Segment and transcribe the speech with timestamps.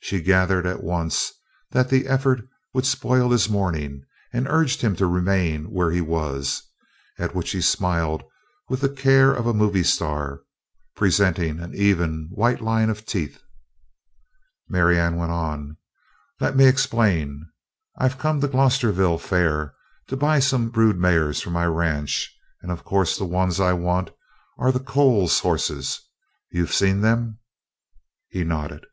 [0.00, 1.32] She gathered at once
[1.70, 6.62] that the effort would spoil his morning and urged him to remain where he was,
[7.18, 8.24] at which he smiled
[8.68, 10.42] with the care of a movie star,
[10.94, 13.40] presenting an even, white line of teeth.
[14.68, 15.78] Marianne went on:
[16.40, 17.50] "Let me explain.
[17.96, 19.72] I've come to the Glosterville fair
[20.08, 24.10] to buy some brood mares for my ranch and of course the ones I want
[24.58, 26.02] are the Coles horses.
[26.50, 27.38] You've seen them?"
[28.28, 28.84] He nodded.